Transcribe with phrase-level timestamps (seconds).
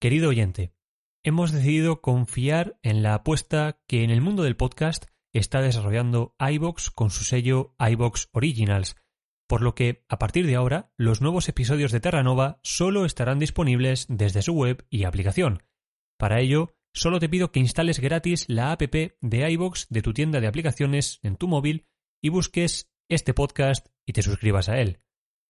[0.00, 0.72] Querido oyente,
[1.24, 6.90] hemos decidido confiar en la apuesta que en el mundo del podcast está desarrollando iVox
[6.90, 8.94] con su sello iVox Originals,
[9.48, 14.06] por lo que a partir de ahora los nuevos episodios de Terranova solo estarán disponibles
[14.08, 15.64] desde su web y aplicación.
[16.16, 20.40] Para ello, solo te pido que instales gratis la app de iVox de tu tienda
[20.40, 21.88] de aplicaciones en tu móvil
[22.22, 25.00] y busques este podcast y te suscribas a él.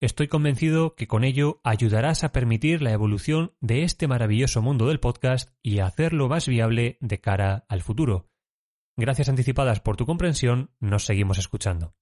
[0.01, 5.01] Estoy convencido que con ello ayudarás a permitir la evolución de este maravilloso mundo del
[5.01, 8.31] podcast y a hacerlo más viable de cara al futuro.
[8.97, 11.97] Gracias anticipadas por tu comprensión, nos seguimos escuchando.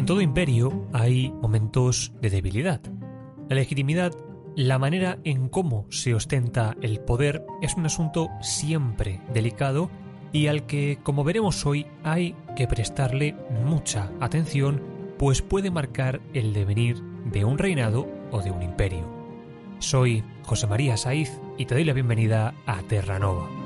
[0.00, 2.80] En todo imperio hay momentos de debilidad.
[3.50, 4.12] La legitimidad,
[4.56, 9.90] la manera en cómo se ostenta el poder es un asunto siempre delicado
[10.32, 14.82] y al que, como veremos hoy, hay que prestarle mucha atención,
[15.18, 19.06] pues puede marcar el devenir de un reinado o de un imperio.
[19.80, 23.59] Soy José María Saiz y te doy la bienvenida a Terranova.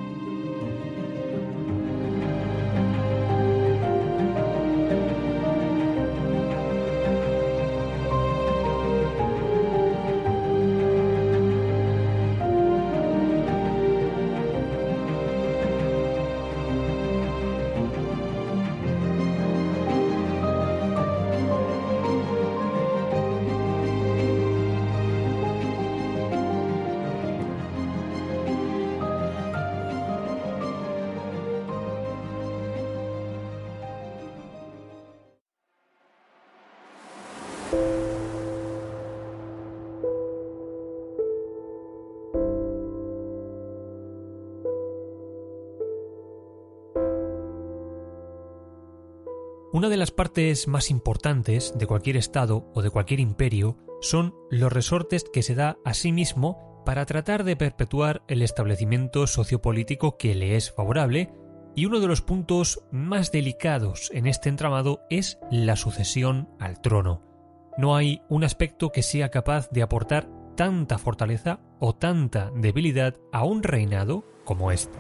[49.75, 54.73] Una de las partes más importantes de cualquier Estado o de cualquier imperio son los
[54.73, 60.37] resortes que se da a sí mismo para tratar de perpetuar el establecimiento sociopolítico que
[60.37, 61.33] le es favorable,
[61.75, 67.34] y uno de los puntos más delicados en este entramado es la sucesión al trono.
[67.77, 73.45] No hay un aspecto que sea capaz de aportar tanta fortaleza o tanta debilidad a
[73.45, 74.99] un reinado como este.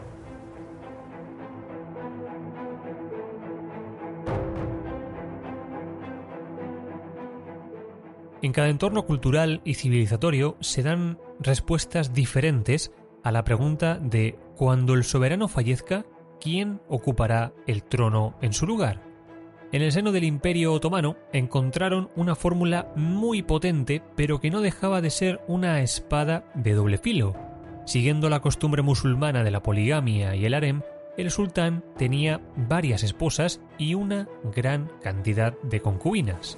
[8.43, 12.93] En cada entorno cultural y civilizatorio se dan respuestas diferentes
[13.23, 16.05] a la pregunta de cuando el soberano fallezca,
[16.41, 19.14] ¿quién ocupará el trono en su lugar?
[19.75, 25.01] En el seno del Imperio Otomano encontraron una fórmula muy potente, pero que no dejaba
[25.01, 27.35] de ser una espada de doble filo.
[27.85, 30.83] Siguiendo la costumbre musulmana de la poligamia y el harem,
[31.17, 36.55] el sultán tenía varias esposas y una gran cantidad de concubinas.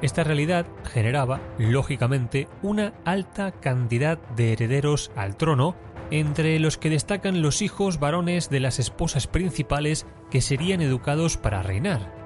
[0.00, 5.74] Esta realidad generaba, lógicamente, una alta cantidad de herederos al trono,
[6.10, 11.62] entre los que destacan los hijos varones de las esposas principales que serían educados para
[11.62, 12.16] reinar.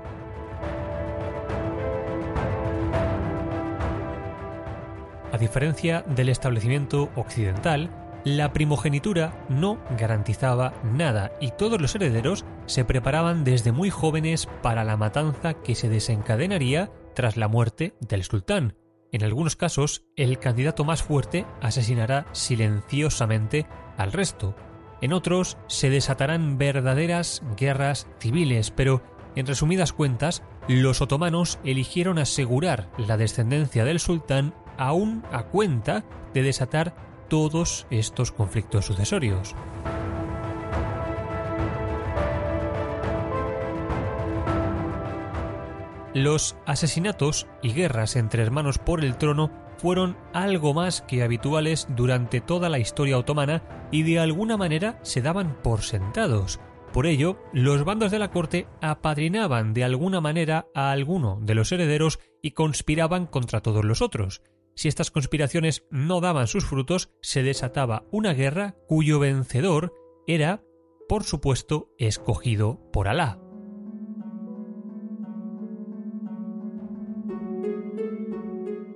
[5.33, 7.91] A diferencia del establecimiento occidental,
[8.23, 14.85] la primogenitura no garantizaba nada y todos los herederos se preparaban desde muy jóvenes para
[14.85, 18.77] la matanza que se desencadenaría tras la muerte del sultán.
[19.13, 23.67] En algunos casos, el candidato más fuerte asesinará silenciosamente
[23.97, 24.57] al resto.
[25.01, 29.03] En otros, se desatarán verdaderas guerras civiles, pero,
[29.35, 36.43] en resumidas cuentas, los otomanos eligieron asegurar la descendencia del sultán aún a cuenta de
[36.43, 36.95] desatar
[37.29, 39.55] todos estos conflictos sucesorios.
[46.15, 52.41] Los asesinatos y guerras entre hermanos por el trono fueron algo más que habituales durante
[52.41, 56.61] toda la historia otomana y de alguna manera se daban por sentados.
[56.93, 61.73] Por ello, los bandos de la corte apadrinaban de alguna manera a alguno de los
[61.73, 64.43] herederos y conspiraban contra todos los otros.
[64.75, 69.95] Si estas conspiraciones no daban sus frutos, se desataba una guerra cuyo vencedor
[70.27, 70.63] era,
[71.09, 73.42] por supuesto, escogido por Alá.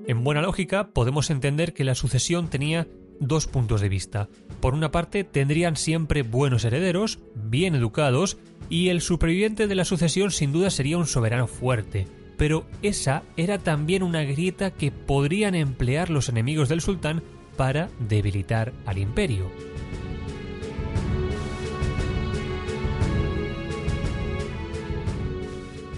[0.07, 2.87] En buena lógica, podemos entender que la sucesión tenía
[3.19, 4.29] dos puntos de vista.
[4.61, 8.39] Por una parte, tendrían siempre buenos herederos, bien educados,
[8.69, 12.07] y el superviviente de la sucesión sin duda sería un soberano fuerte.
[12.37, 17.23] Pero esa era también una grieta que podrían emplear los enemigos del sultán
[17.57, 19.51] para debilitar al imperio.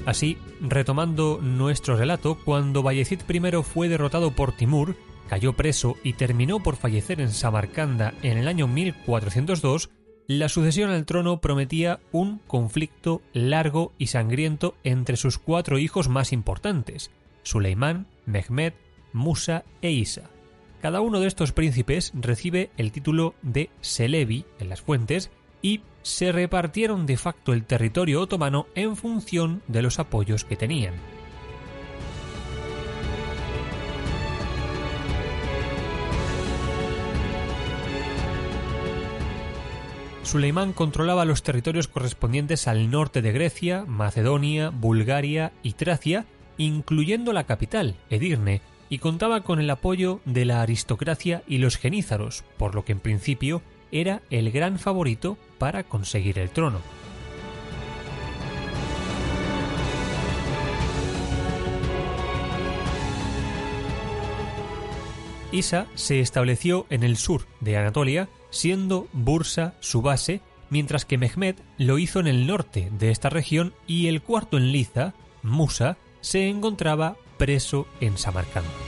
[0.08, 4.96] Así, retomando nuestro relato, cuando Bayezid I fue derrotado por Timur,
[5.28, 9.90] cayó preso y terminó por fallecer en Samarcanda en el año 1402,
[10.26, 16.32] la sucesión al trono prometía un conflicto largo y sangriento entre sus cuatro hijos más
[16.32, 17.10] importantes,
[17.42, 18.72] Suleimán, Mehmed,
[19.12, 20.30] Musa e Isa.
[20.80, 25.30] Cada uno de estos príncipes recibe el título de Selevi en las fuentes
[25.62, 30.94] y se repartieron de facto el territorio otomano en función de los apoyos que tenían.
[40.28, 46.26] Suleimán controlaba los territorios correspondientes al norte de Grecia, Macedonia, Bulgaria y Tracia,
[46.58, 52.44] incluyendo la capital, Edirne, y contaba con el apoyo de la aristocracia y los genízaros,
[52.58, 53.62] por lo que en principio
[53.92, 56.80] era el gran favorito para conseguir el trono.
[65.50, 70.40] Isa se estableció en el sur de Anatolia siendo Bursa su base,
[70.70, 74.72] mientras que Mehmed lo hizo en el norte de esta región y el cuarto en
[74.72, 78.87] Liza, Musa, se encontraba preso en Samarcand.